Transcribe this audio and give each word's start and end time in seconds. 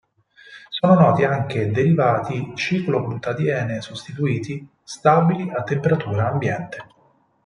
Sono 0.69 0.95
noti 0.95 1.25
anche 1.25 1.69
derivati 1.69 2.53
ciclobutadiene-sostituiti 2.55 4.67
stabili 4.81 5.47
a 5.51 5.61
temperatura 5.61 6.27
ambiente. 6.27 6.83